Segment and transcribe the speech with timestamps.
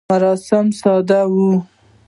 [0.11, 1.55] مراسم ساده ول.